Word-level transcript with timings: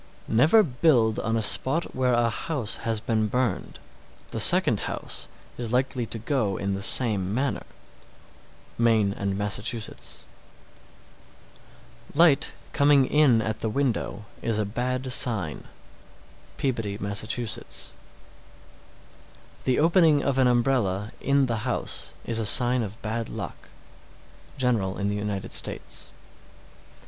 703. 0.25 0.35
Never 0.35 0.63
build 0.63 1.19
on 1.19 1.37
a 1.37 1.43
spot 1.43 1.95
where 1.95 2.13
a 2.15 2.27
house 2.31 2.77
has 2.77 2.99
been 2.99 3.27
burned. 3.27 3.77
The 4.29 4.39
second 4.39 4.79
house 4.79 5.27
is 5.59 5.73
likely 5.73 6.07
to 6.07 6.17
go 6.17 6.57
in 6.57 6.73
the 6.73 6.81
same 6.81 7.31
manner. 7.35 7.61
Maine 8.79 9.13
and 9.13 9.37
Massachusetts. 9.37 10.25
704. 12.13 12.19
Light 12.25 12.53
coming 12.73 13.05
in 13.05 13.43
at 13.43 13.59
the 13.59 13.69
window 13.69 14.25
is 14.41 14.57
a 14.57 14.65
bad 14.65 15.13
sign. 15.13 15.65
Peabody, 16.57 16.97
Mass. 16.97 17.19
705. 17.21 17.93
The 19.65 19.77
opening 19.77 20.23
of 20.23 20.39
an 20.39 20.47
umbrella 20.47 21.11
in 21.21 21.45
the 21.45 21.57
house 21.57 22.13
is 22.25 22.39
a 22.39 22.45
sign 22.47 22.81
of 22.81 22.99
bad 23.03 23.29
luck. 23.29 23.69
_General 24.57 24.97
in 24.97 25.09
the 25.09 25.15
United 25.15 25.53
States. 25.53 26.11